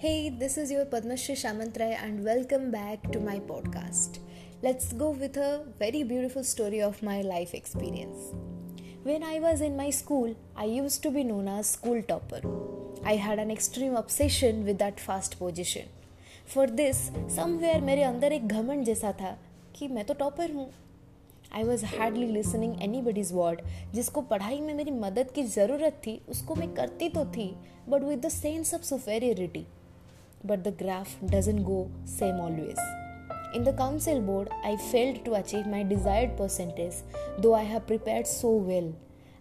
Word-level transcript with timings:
Hey, 0.00 0.28
this 0.30 0.56
is 0.56 0.70
your 0.70 0.84
Padmashri 0.84 1.34
Shamantray 1.34 2.00
and 2.00 2.24
welcome 2.24 2.70
back 2.70 3.10
to 3.10 3.18
my 3.18 3.40
podcast. 3.40 4.20
Let's 4.62 4.92
go 4.92 5.10
with 5.10 5.36
a 5.36 5.64
very 5.76 6.04
beautiful 6.04 6.44
story 6.44 6.80
of 6.80 7.02
my 7.02 7.20
life 7.22 7.52
experience. 7.52 8.32
When 9.02 9.24
I 9.24 9.40
was 9.40 9.60
in 9.60 9.76
my 9.76 9.90
school, 9.90 10.36
I 10.56 10.66
used 10.66 11.02
to 11.02 11.10
be 11.10 11.24
known 11.24 11.48
as 11.48 11.70
school 11.70 12.00
topper. 12.00 12.42
I 13.04 13.16
had 13.16 13.40
an 13.40 13.50
extreme 13.50 13.96
obsession 13.96 14.64
with 14.64 14.78
that 14.78 15.00
fast 15.00 15.36
position. 15.40 15.88
For 16.46 16.68
this, 16.68 17.00
somewhere 17.38 17.80
मेरे 17.88 18.02
अंदर 18.02 18.32
एक 18.32 18.46
घमंड 18.48 18.84
जैसा 18.84 19.12
था 19.20 19.36
कि 19.78 19.88
मैं 19.88 20.04
तो 20.04 20.14
topper 20.20 20.52
हूँ 20.52 20.68
I 21.54 21.64
was 21.64 21.84
hardly 21.96 22.26
listening 22.32 22.82
anybody's 23.02 23.32
word 23.32 23.60
जिसको 23.94 24.20
पढ़ाई 24.30 24.60
में 24.60 24.72
मेरी 24.74 24.90
मदद 25.00 25.30
की 25.34 25.42
ज़रूरत 25.56 26.00
थी 26.06 26.20
उसको 26.28 26.54
मैं 26.54 26.72
करती 26.74 27.08
तो 27.18 27.24
थी 27.36 27.48
but 27.88 28.02
with 28.02 28.24
the 28.26 28.28
sense 28.28 28.74
of 28.74 28.82
superiority 28.84 29.64
but 30.44 30.64
the 30.64 30.70
graph 30.70 31.16
doesn't 31.26 31.64
go 31.64 31.90
same 32.04 32.40
always. 32.40 32.78
In 33.54 33.64
the 33.64 33.72
council 33.72 34.20
board, 34.20 34.48
I 34.62 34.76
failed 34.76 35.24
to 35.24 35.34
achieve 35.34 35.66
my 35.66 35.82
desired 35.82 36.36
percentage, 36.36 36.96
though 37.38 37.54
I 37.54 37.62
have 37.62 37.86
prepared 37.86 38.26
so 38.26 38.50
well, 38.50 38.94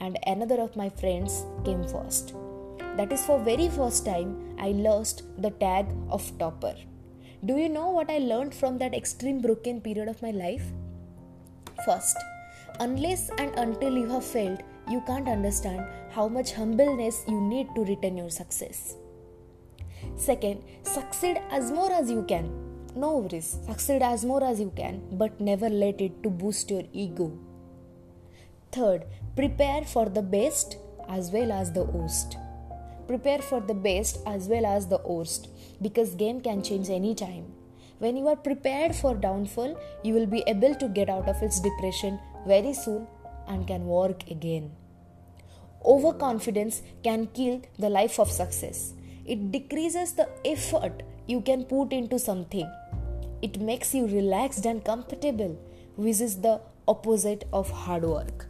and 0.00 0.18
another 0.26 0.60
of 0.60 0.76
my 0.76 0.88
friends 0.88 1.44
came 1.64 1.86
first. 1.88 2.34
That 2.96 3.12
is 3.12 3.24
for 3.24 3.38
very 3.40 3.68
first 3.68 4.04
time 4.04 4.56
I 4.58 4.68
lost 4.70 5.22
the 5.36 5.50
tag 5.50 5.86
of 6.10 6.36
topper. 6.38 6.74
Do 7.44 7.56
you 7.56 7.68
know 7.68 7.90
what 7.90 8.10
I 8.10 8.18
learned 8.18 8.54
from 8.54 8.78
that 8.78 8.94
extreme 8.94 9.40
broken 9.40 9.80
period 9.80 10.08
of 10.08 10.22
my 10.22 10.30
life? 10.30 10.62
First, 11.84 12.16
unless 12.80 13.30
and 13.38 13.52
until 13.56 13.96
you 13.96 14.08
have 14.08 14.24
failed, 14.24 14.62
you 14.88 15.02
can't 15.06 15.28
understand 15.28 15.86
how 16.10 16.28
much 16.28 16.52
humbleness 16.52 17.24
you 17.28 17.40
need 17.40 17.68
to 17.74 17.84
retain 17.84 18.16
your 18.16 18.30
success. 18.30 18.96
Second, 20.18 20.64
succeed 20.82 21.40
as 21.48 21.70
more 21.70 21.92
as 21.92 22.10
you 22.10 22.24
can. 22.24 22.50
No 22.96 23.18
worries, 23.18 23.58
succeed 23.66 24.02
as 24.02 24.24
more 24.24 24.42
as 24.42 24.58
you 24.58 24.72
can, 24.74 25.00
but 25.12 25.40
never 25.40 25.68
let 25.68 26.00
it 26.00 26.22
to 26.24 26.28
boost 26.28 26.70
your 26.70 26.82
ego. 26.92 27.38
Third, 28.72 29.04
prepare 29.36 29.84
for 29.84 30.08
the 30.08 30.22
best 30.22 30.76
as 31.08 31.30
well 31.30 31.52
as 31.52 31.72
the 31.72 31.84
worst. 31.84 32.36
Prepare 33.06 33.38
for 33.38 33.60
the 33.60 33.74
best 33.74 34.18
as 34.26 34.48
well 34.48 34.66
as 34.66 34.88
the 34.88 35.00
worst 35.04 35.48
because 35.80 36.16
game 36.16 36.40
can 36.40 36.64
change 36.64 36.90
anytime. 36.90 37.52
When 38.00 38.16
you 38.16 38.26
are 38.26 38.36
prepared 38.36 38.96
for 38.96 39.14
downfall, 39.14 39.80
you 40.02 40.14
will 40.14 40.26
be 40.26 40.42
able 40.48 40.74
to 40.74 40.88
get 40.88 41.08
out 41.08 41.28
of 41.28 41.40
its 41.42 41.60
depression 41.60 42.18
very 42.46 42.74
soon 42.74 43.06
and 43.46 43.66
can 43.66 43.86
work 43.86 44.28
again. 44.28 44.72
Overconfidence 45.84 46.82
can 47.04 47.28
kill 47.28 47.62
the 47.78 47.88
life 47.88 48.18
of 48.18 48.30
success. 48.30 48.94
It 49.28 49.52
decreases 49.52 50.12
the 50.14 50.26
effort 50.42 51.02
you 51.26 51.42
can 51.42 51.64
put 51.64 51.92
into 51.92 52.18
something. 52.18 52.68
It 53.42 53.60
makes 53.60 53.94
you 53.94 54.06
relaxed 54.06 54.64
and 54.64 54.82
comfortable, 54.82 55.58
which 55.96 56.22
is 56.22 56.40
the 56.40 56.60
opposite 56.86 57.44
of 57.52 57.70
hard 57.70 58.04
work. 58.04 58.46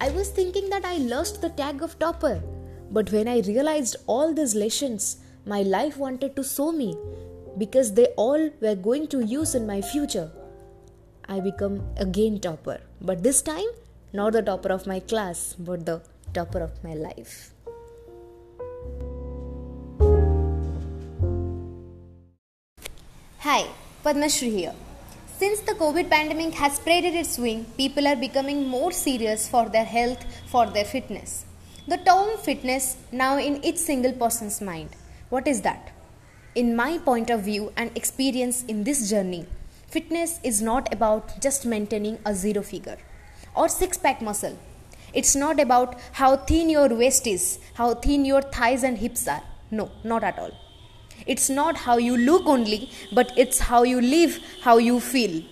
I 0.00 0.08
was 0.10 0.30
thinking 0.30 0.70
that 0.70 0.86
I 0.86 0.96
lost 0.96 1.42
the 1.42 1.50
tag 1.50 1.82
of 1.82 1.98
topper, 1.98 2.42
but 2.90 3.12
when 3.12 3.28
I 3.28 3.40
realized 3.40 3.96
all 4.06 4.32
these 4.32 4.54
lessons 4.54 5.18
my 5.44 5.60
life 5.62 5.98
wanted 5.98 6.34
to 6.36 6.42
show 6.42 6.72
me 6.72 6.96
because 7.58 7.92
they 7.92 8.06
all 8.16 8.48
were 8.62 8.76
going 8.76 9.08
to 9.08 9.24
use 9.24 9.54
in 9.54 9.66
my 9.66 9.82
future, 9.82 10.30
I 11.28 11.40
become 11.40 11.82
again 11.98 12.40
topper. 12.40 12.80
But 13.02 13.22
this 13.22 13.42
time, 13.42 13.70
not 14.14 14.32
the 14.32 14.42
topper 14.42 14.72
of 14.72 14.86
my 14.86 15.00
class, 15.00 15.54
but 15.58 15.84
the 15.84 16.00
topper 16.32 16.60
of 16.60 16.82
my 16.82 16.94
life. 16.94 17.52
Hi, 23.48 23.66
Padmashri 24.04 24.50
here. 24.52 24.74
Since 25.38 25.60
the 25.60 25.72
COVID 25.72 26.10
pandemic 26.10 26.52
has 26.56 26.78
spreaded 26.78 27.14
its 27.20 27.38
wing, 27.38 27.64
people 27.78 28.06
are 28.06 28.14
becoming 28.24 28.68
more 28.68 28.92
serious 28.92 29.48
for 29.48 29.70
their 29.70 29.86
health, 29.86 30.22
for 30.48 30.66
their 30.66 30.84
fitness. 30.84 31.46
The 31.86 31.96
term 31.96 32.36
fitness 32.36 32.98
now 33.10 33.38
in 33.38 33.64
each 33.64 33.78
single 33.78 34.12
person's 34.12 34.60
mind. 34.60 34.90
What 35.30 35.48
is 35.48 35.62
that? 35.62 35.92
In 36.54 36.76
my 36.76 36.98
point 36.98 37.30
of 37.30 37.40
view 37.40 37.72
and 37.74 37.96
experience 37.96 38.64
in 38.64 38.84
this 38.84 39.08
journey, 39.08 39.46
fitness 39.86 40.40
is 40.44 40.60
not 40.60 40.92
about 40.92 41.40
just 41.40 41.64
maintaining 41.64 42.18
a 42.26 42.34
zero 42.34 42.62
figure 42.62 42.98
or 43.56 43.70
six 43.70 43.96
pack 43.96 44.20
muscle. 44.20 44.58
It's 45.14 45.34
not 45.34 45.58
about 45.58 45.98
how 46.12 46.36
thin 46.36 46.68
your 46.68 46.88
waist 46.88 47.26
is, 47.26 47.60
how 47.72 47.94
thin 47.94 48.26
your 48.26 48.42
thighs 48.42 48.82
and 48.82 48.98
hips 48.98 49.26
are. 49.26 49.44
No, 49.70 49.90
not 50.04 50.22
at 50.22 50.38
all. 50.38 50.52
It's 51.26 51.50
not 51.50 51.76
how 51.76 51.98
you 51.98 52.16
look 52.16 52.46
only, 52.46 52.90
but 53.12 53.32
it's 53.36 53.58
how 53.58 53.82
you 53.82 54.00
live, 54.00 54.40
how 54.62 54.78
you 54.78 55.00
feel. 55.00 55.42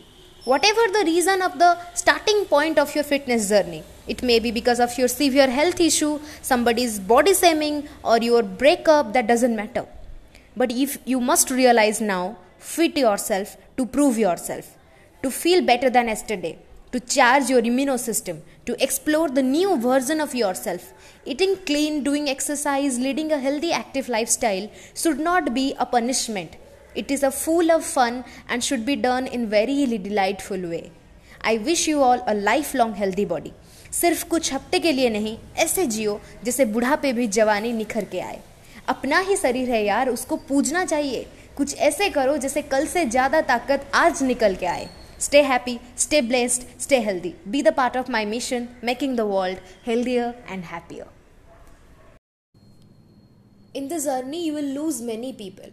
Whatever 0.45 0.81
the 0.93 1.05
reason 1.05 1.43
of 1.43 1.59
the 1.59 1.77
starting 1.95 2.45
point 2.45 2.79
of 2.79 2.95
your 2.95 3.05
fitness 3.05 3.49
journey, 3.49 3.83
it 4.07 4.23
may 4.23 4.39
be 4.39 4.53
because 4.53 4.79
of 4.79 4.97
your 4.97 5.09
severe 5.09 5.51
health 5.51 5.81
issue, 5.81 6.21
somebody's 6.41 7.01
body 7.01 7.35
shaming, 7.35 7.89
or 8.05 8.19
your 8.19 8.43
breakup, 8.43 9.13
that 9.13 9.27
doesn't 9.27 9.57
matter. 9.57 9.87
But 10.57 10.71
if 10.71 10.99
you 11.05 11.21
must 11.21 11.51
realize 11.51 12.01
now, 12.01 12.37
fit 12.59 12.97
yourself 12.97 13.57
to 13.77 13.85
prove 13.85 14.17
yourself, 14.17 14.77
to 15.23 15.31
feel 15.31 15.63
better 15.63 15.91
than 15.91 16.07
yesterday, 16.07 16.59
to 16.93 17.01
charge 17.01 17.49
your 17.51 17.61
immune 17.61 17.99
system, 17.99 18.43
to 18.65 18.81
explore 18.83 19.29
the 19.29 19.43
new 19.43 19.77
version 19.77 20.21
of 20.21 20.35
yourself. 20.35 20.93
Eating 21.25 21.57
clean, 21.67 22.03
doing 22.03 22.29
exercise, 22.29 22.99
leading 22.99 23.33
a 23.33 23.39
healthy, 23.39 23.73
active 23.73 24.09
lifestyle 24.09 24.71
should 24.95 25.19
not 25.19 25.53
be 25.53 25.75
a 25.79 25.87
punishment. 25.87 26.57
It 26.95 27.11
is 27.11 27.23
a 27.23 27.31
full 27.31 27.71
of 27.71 27.85
fun 27.85 28.25
and 28.49 28.63
should 28.63 28.87
be 28.87 28.97
done 28.97 29.27
in 29.27 29.49
very 29.49 29.87
delightful 29.99 30.61
way. 30.61 30.91
I 31.43 31.59
wish 31.59 31.87
you 31.87 32.03
all 32.03 32.23
a 32.27 32.35
lifelong 32.35 32.95
healthy 32.95 33.25
body. 33.25 33.53
सिर्फ़ 33.93 34.25
कुछ 34.29 34.53
हफ़्ते 34.53 34.79
के 34.79 34.93
लिए 34.93 35.09
नहीं 35.11 35.37
ऐसे 35.59 35.85
जियो 35.87 36.21
जैसे 36.45 36.65
बुढ़ापे 36.73 37.13
भी 37.13 37.27
जवानी 37.37 37.73
निखर 37.73 38.05
के 38.13 38.21
आए 38.21 38.39
अपना 38.89 39.19
ही 39.29 39.37
शरीर 39.37 39.71
है 39.71 39.83
यार 39.85 40.09
उसको 40.09 40.37
पूजना 40.49 40.85
चाहिए 40.85 41.27
कुछ 41.57 41.75
ऐसे 41.89 42.09
करो 42.17 42.37
जैसे 42.37 42.63
कल 42.63 42.87
से 42.87 43.05
ज़्यादा 43.05 43.41
ताकत 43.53 43.87
आज 43.95 44.23
निकल 44.23 44.55
के 44.61 44.67
आए 44.67 44.89
Stay 45.19 45.43
happy, 45.43 45.81
stay 45.95 46.21
blessed, 46.21 46.67
stay 46.81 47.01
healthy. 47.01 47.35
Be 47.51 47.63
the 47.63 47.73
part 47.73 47.97
of 47.97 48.09
my 48.09 48.25
mission, 48.25 48.77
making 48.83 49.17
the 49.17 49.27
world 49.27 49.59
healthier 49.85 50.35
and 50.47 50.65
happier. 50.65 51.07
In 53.73 53.89
the 53.89 54.01
journey, 54.01 54.45
you 54.47 54.53
will 54.53 54.73
lose 54.81 55.01
many 55.01 55.33
people. 55.33 55.71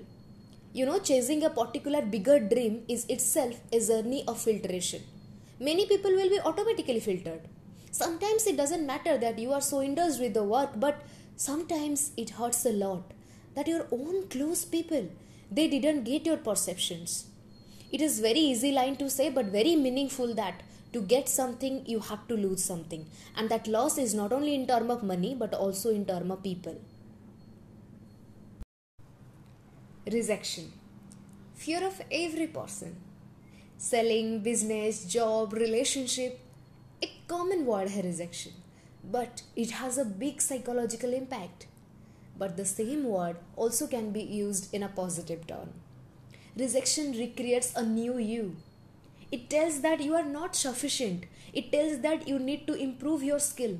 You 0.71 0.85
know, 0.85 0.99
chasing 0.99 1.43
a 1.43 1.49
particular 1.49 2.01
bigger 2.01 2.39
dream 2.39 2.83
is 2.87 3.05
itself 3.05 3.59
a 3.71 3.79
journey 3.79 4.23
of 4.27 4.39
filtration. 4.39 5.01
Many 5.59 5.87
people 5.87 6.11
will 6.11 6.29
be 6.29 6.39
automatically 6.39 6.99
filtered. 6.99 7.41
Sometimes 7.91 8.47
it 8.47 8.57
doesn't 8.57 8.87
matter 8.87 9.17
that 9.17 9.37
you 9.37 9.51
are 9.51 9.61
so 9.61 9.81
indulged 9.81 10.19
with 10.19 10.33
the 10.33 10.43
work, 10.43 10.71
but 10.77 11.01
sometimes 11.35 12.11
it 12.15 12.31
hurts 12.31 12.65
a 12.65 12.71
lot 12.71 13.11
that 13.55 13.67
your 13.67 13.87
own 13.91 14.27
close 14.29 14.65
people 14.65 15.09
they 15.51 15.67
didn't 15.67 16.03
get 16.03 16.25
your 16.25 16.37
perceptions 16.37 17.25
it 17.93 18.01
is 18.01 18.19
very 18.19 18.43
easy 18.51 18.71
line 18.71 18.95
to 18.99 19.07
say 19.15 19.29
but 19.29 19.45
very 19.55 19.75
meaningful 19.75 20.33
that 20.33 20.61
to 20.93 21.01
get 21.01 21.29
something 21.29 21.75
you 21.85 21.99
have 21.99 22.27
to 22.27 22.35
lose 22.35 22.63
something. 22.63 23.05
And 23.37 23.49
that 23.49 23.67
loss 23.67 23.97
is 23.99 24.15
not 24.15 24.33
only 24.33 24.55
in 24.55 24.65
term 24.65 24.89
of 24.89 25.03
money 25.03 25.35
but 25.35 25.53
also 25.53 25.91
in 25.91 26.05
term 26.05 26.31
of 26.31 26.41
people. 26.41 26.81
Rejection. 30.11 30.71
Fear 31.53 31.85
of 31.85 32.01
every 32.11 32.47
person. 32.47 32.95
Selling 33.77 34.41
business 34.41 35.05
job 35.05 35.53
relationship. 35.53 36.39
A 37.03 37.11
common 37.27 37.65
word 37.65 37.89
है 37.89 38.03
rejection. 38.03 38.53
But 39.03 39.43
it 39.55 39.71
has 39.83 39.97
a 39.99 40.05
big 40.05 40.41
psychological 40.41 41.13
impact. 41.13 41.67
But 42.37 42.57
the 42.57 42.65
same 42.65 43.03
word 43.03 43.37
also 43.55 43.87
can 43.87 44.11
be 44.11 44.21
used 44.21 44.73
in 44.73 44.81
a 44.81 44.87
positive 44.87 45.45
tone 45.45 45.73
rejection 46.57 47.11
recreates 47.13 47.73
a 47.75 47.83
new 47.83 48.17
you. 48.17 48.55
It 49.31 49.49
tells 49.49 49.81
that 49.81 50.01
you 50.01 50.13
are 50.15 50.25
not 50.25 50.55
sufficient. 50.55 51.25
It 51.53 51.71
tells 51.71 51.99
that 51.99 52.27
you 52.27 52.39
need 52.39 52.67
to 52.67 52.73
improve 52.73 53.23
your 53.23 53.39
skill. 53.39 53.79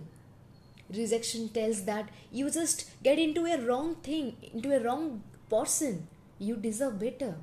Rejection 0.90 1.50
tells 1.50 1.86
that 1.86 2.10
you 2.32 2.50
just 2.50 2.90
get 3.04 3.20
into 3.20 3.46
a 3.46 3.60
wrong 3.60 3.96
thing, 3.96 4.36
into 4.54 4.76
a 4.76 4.84
wrong 4.84 5.24
person. 5.50 6.08
You 6.40 6.56
deserve 6.56 7.00
better. 7.00 7.36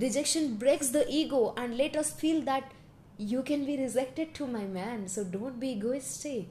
Rejection 0.00 0.56
breaks 0.56 0.88
the 0.88 1.06
ego 1.08 1.54
and 1.56 1.76
let 1.76 1.96
us 1.96 2.12
feel 2.12 2.42
that 2.42 2.72
you 3.16 3.42
can 3.42 3.64
be 3.64 3.76
rejected 3.76 4.34
to 4.34 4.46
my 4.46 4.64
man. 4.64 5.06
So 5.08 5.24
don't 5.24 5.60
be 5.60 5.72
egoistic. 5.72 6.46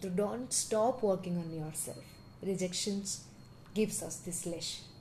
Don't 0.00 0.52
stop 0.52 1.02
working 1.02 1.36
on 1.38 1.52
yourself. 1.52 2.04
Rejections 2.42 3.24
gives 3.72 4.02
us 4.02 4.16
this 4.16 4.44
lesson. 4.44 4.91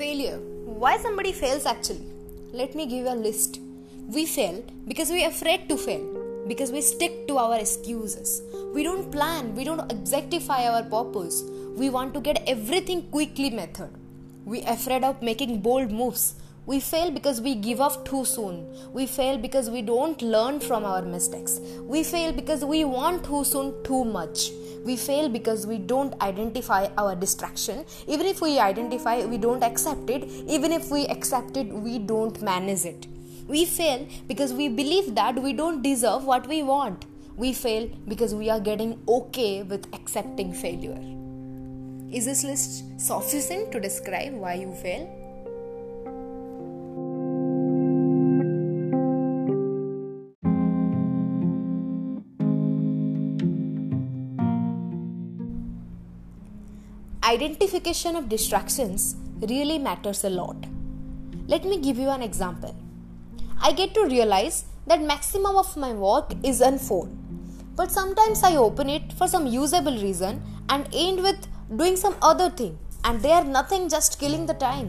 Failure. 0.00 0.38
Why 0.82 0.96
somebody 0.96 1.30
fails 1.30 1.66
actually? 1.66 2.06
Let 2.54 2.74
me 2.74 2.86
give 2.86 3.04
you 3.04 3.10
a 3.10 3.20
list. 3.26 3.60
We 4.08 4.24
fail 4.24 4.64
because 4.88 5.10
we 5.10 5.26
are 5.26 5.28
afraid 5.28 5.68
to 5.68 5.76
fail. 5.76 6.20
because 6.50 6.72
we 6.72 6.80
stick 6.80 7.26
to 7.28 7.38
our 7.38 7.56
excuses. 7.56 8.42
We 8.74 8.82
don't 8.82 9.10
plan, 9.12 9.54
we 9.54 9.64
don't 9.64 9.92
objectify 9.92 10.66
our 10.68 10.82
purpose. 10.82 11.42
We 11.76 11.90
want 11.90 12.14
to 12.14 12.20
get 12.20 12.42
everything 12.46 13.02
quickly 13.10 13.50
method. 13.50 13.90
We 14.44 14.62
afraid 14.62 15.04
of 15.04 15.22
making 15.22 15.60
bold 15.60 15.92
moves. 15.92 16.34
We 16.70 16.78
fail 16.78 17.10
because 17.10 17.40
we 17.40 17.56
give 17.56 17.80
up 17.80 18.04
too 18.04 18.24
soon. 18.24 18.64
We 18.92 19.04
fail 19.04 19.38
because 19.38 19.68
we 19.68 19.82
don't 19.82 20.22
learn 20.22 20.60
from 20.60 20.84
our 20.84 21.02
mistakes. 21.02 21.58
We 21.82 22.04
fail 22.04 22.30
because 22.32 22.64
we 22.64 22.84
want 22.84 23.24
too 23.24 23.42
soon 23.42 23.82
too 23.82 24.04
much. 24.04 24.52
We 24.84 24.96
fail 24.96 25.28
because 25.28 25.66
we 25.66 25.78
don't 25.78 26.14
identify 26.22 26.86
our 26.96 27.16
distraction. 27.16 27.84
Even 28.06 28.24
if 28.24 28.40
we 28.40 28.60
identify, 28.60 29.24
we 29.24 29.36
don't 29.36 29.64
accept 29.64 30.10
it. 30.10 30.22
Even 30.46 30.70
if 30.70 30.92
we 30.92 31.06
accept 31.08 31.56
it, 31.56 31.66
we 31.66 31.98
don't 31.98 32.40
manage 32.40 32.84
it. 32.84 33.08
We 33.48 33.64
fail 33.64 34.06
because 34.28 34.52
we 34.52 34.68
believe 34.68 35.16
that 35.16 35.42
we 35.42 35.52
don't 35.52 35.82
deserve 35.82 36.24
what 36.24 36.46
we 36.46 36.62
want. 36.62 37.04
We 37.36 37.52
fail 37.52 37.90
because 38.06 38.32
we 38.32 38.48
are 38.48 38.60
getting 38.60 39.02
okay 39.08 39.64
with 39.64 39.92
accepting 39.92 40.52
failure. 40.52 41.00
Is 42.16 42.26
this 42.26 42.44
list 42.44 43.00
sufficient 43.00 43.72
to 43.72 43.80
describe 43.80 44.34
why 44.34 44.54
you 44.54 44.72
fail? 44.72 45.19
Identification 57.30 58.16
of 58.16 58.28
distractions 58.28 59.14
really 59.48 59.78
matters 59.78 60.24
a 60.24 60.30
lot. 60.30 60.56
Let 61.46 61.64
me 61.64 61.78
give 61.80 61.96
you 61.96 62.08
an 62.08 62.22
example. 62.22 62.74
I 63.62 63.70
get 63.70 63.94
to 63.94 64.06
realize 64.06 64.64
that 64.88 65.00
maximum 65.00 65.54
of 65.54 65.76
my 65.76 65.92
work 65.92 66.32
is 66.42 66.60
on 66.60 66.80
phone. 66.80 67.12
But 67.76 67.92
sometimes 67.92 68.42
I 68.42 68.56
open 68.56 68.90
it 68.90 69.12
for 69.12 69.28
some 69.28 69.46
usable 69.46 69.96
reason 70.02 70.42
and 70.70 70.88
end 70.92 71.22
with 71.22 71.46
doing 71.76 71.94
some 71.94 72.16
other 72.20 72.50
thing 72.50 72.76
and 73.04 73.22
they 73.22 73.30
are 73.30 73.44
nothing 73.44 73.88
just 73.88 74.18
killing 74.18 74.46
the 74.46 74.54
time. 74.54 74.88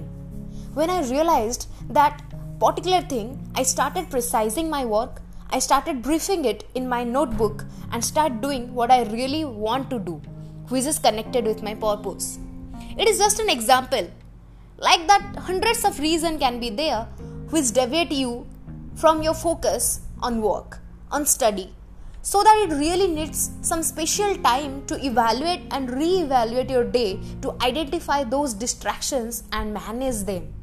When 0.74 0.90
I 0.90 1.08
realized 1.12 1.68
that 1.92 2.24
particular 2.60 3.02
thing, 3.02 3.52
I 3.54 3.62
started 3.62 4.10
precising 4.10 4.68
my 4.68 4.84
work, 4.84 5.22
I 5.52 5.60
started 5.60 6.02
briefing 6.02 6.46
it 6.46 6.68
in 6.74 6.90
my 6.90 7.04
notebook 7.04 7.66
and 7.92 8.04
start 8.04 8.42
doing 8.42 8.74
what 8.74 8.90
I 8.90 9.04
really 9.04 9.46
want 9.46 9.92
to 9.92 10.00
do, 10.00 10.20
is 10.76 11.00
connected 11.00 11.46
with 11.46 11.64
my 11.64 11.76
purpose. 11.76 12.40
It 12.98 13.08
is 13.08 13.18
just 13.18 13.40
an 13.40 13.50
example. 13.50 14.10
Like 14.78 15.08
that, 15.08 15.36
hundreds 15.38 15.86
of 15.86 16.00
reasons 16.00 16.40
can 16.40 16.60
be 16.60 16.70
there 16.70 17.04
which 17.50 17.72
deviate 17.72 18.12
you 18.12 18.48
from 18.96 19.22
your 19.22 19.34
focus 19.34 20.02
on 20.22 20.42
work, 20.42 20.80
on 21.12 21.26
study, 21.26 21.74
so 22.22 22.44
that 22.44 22.68
it 22.68 22.76
really 22.76 23.08
needs 23.08 23.52
some 23.62 23.84
special 23.84 24.36
time 24.38 24.86
to 24.86 25.04
evaluate 25.06 25.62
and 25.72 25.90
re-evaluate 25.92 26.70
your 26.70 26.84
day 26.84 27.20
to 27.42 27.56
identify 27.62 28.24
those 28.24 28.54
distractions 28.54 29.44
and 29.52 29.74
manage 29.74 30.24
them. 30.24 30.54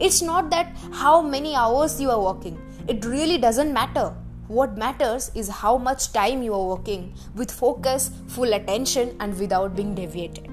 It's 0.00 0.22
not 0.22 0.50
that 0.50 0.76
how 0.92 1.22
many 1.22 1.54
hours 1.54 2.00
you 2.00 2.10
are 2.10 2.20
working, 2.20 2.58
it 2.88 3.04
really 3.04 3.38
doesn't 3.38 3.72
matter. 3.72 4.14
What 4.48 4.76
matters 4.78 5.32
is 5.34 5.48
how 5.48 5.76
much 5.76 6.12
time 6.12 6.42
you 6.42 6.54
are 6.54 6.64
working 6.64 7.14
with 7.34 7.50
focus, 7.50 8.12
full 8.28 8.52
attention, 8.52 9.16
and 9.18 9.36
without 9.38 9.74
being 9.74 9.94
deviated. 9.94 10.48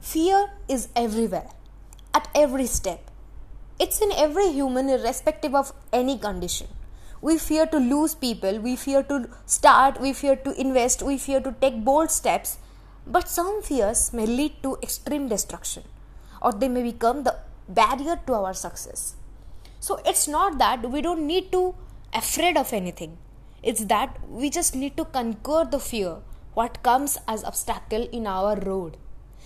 Fear 0.00 0.50
is 0.68 0.88
everywhere, 0.94 1.48
at 2.12 2.28
every 2.34 2.66
step. 2.66 3.10
It's 3.80 4.02
in 4.02 4.12
every 4.12 4.52
human, 4.52 4.90
irrespective 4.90 5.54
of 5.54 5.72
any 5.92 6.18
condition. 6.18 6.68
We 7.22 7.38
fear 7.38 7.64
to 7.66 7.78
lose 7.78 8.14
people, 8.14 8.60
we 8.60 8.76
fear 8.76 9.02
to 9.04 9.30
start, 9.46 9.98
we 9.98 10.12
fear 10.12 10.36
to 10.36 10.60
invest, 10.60 11.02
we 11.02 11.16
fear 11.16 11.40
to 11.40 11.54
take 11.60 11.84
bold 11.84 12.10
steps. 12.10 12.58
But 13.06 13.28
some 13.28 13.62
fears 13.62 14.12
may 14.12 14.26
lead 14.26 14.62
to 14.62 14.76
extreme 14.82 15.28
destruction, 15.28 15.84
or 16.44 16.52
they 16.52 16.68
may 16.68 16.82
become 16.82 17.24
the 17.24 17.34
barrier 17.68 18.16
to 18.26 18.34
our 18.34 18.54
success. 18.54 19.14
So 19.80 20.00
it's 20.06 20.28
not 20.28 20.58
that 20.58 20.90
we 20.90 21.00
don't 21.00 21.26
need 21.26 21.50
to 21.52 21.74
afraid 22.12 22.56
of 22.56 22.72
anything. 22.72 23.16
It's 23.62 23.84
that 23.86 24.18
we 24.28 24.50
just 24.50 24.74
need 24.74 24.96
to 24.98 25.04
conquer 25.06 25.66
the 25.70 25.80
fear 25.80 26.18
what 26.52 26.82
comes 26.82 27.16
as 27.26 27.42
obstacle 27.44 28.06
in 28.12 28.26
our 28.26 28.56
road. 28.60 28.96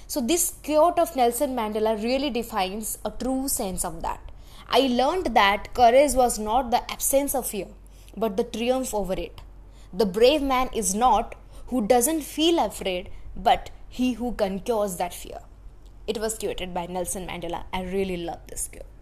So, 0.06 0.20
this 0.20 0.54
quote 0.64 0.98
of 0.98 1.14
Nelson 1.16 1.54
Mandela 1.54 2.02
really 2.02 2.30
defines 2.30 2.98
a 3.04 3.10
true 3.10 3.48
sense 3.48 3.84
of 3.84 4.02
that. 4.02 4.20
I 4.68 4.80
learned 4.88 5.34
that 5.34 5.72
courage 5.74 6.14
was 6.14 6.38
not 6.38 6.70
the 6.70 6.82
absence 6.90 7.34
of 7.34 7.46
fear, 7.46 7.68
but 8.16 8.36
the 8.36 8.44
triumph 8.44 8.94
over 8.94 9.14
it. 9.14 9.40
The 9.92 10.06
brave 10.06 10.42
man 10.42 10.70
is 10.74 10.94
not 10.94 11.34
who 11.68 11.86
doesn't 11.86 12.22
feel 12.22 12.58
afraid, 12.58 13.10
but 13.36 13.70
he 13.88 14.14
who 14.14 14.32
conquers 14.32 14.96
that 14.96 15.14
fear. 15.14 15.40
It 16.08 16.16
was 16.16 16.38
quoted 16.38 16.72
by 16.72 16.86
Nelson 16.86 17.26
Mandela. 17.26 17.64
I 17.70 17.82
really 17.82 18.16
love 18.16 18.40
this 18.48 18.70
quote. 18.72 18.97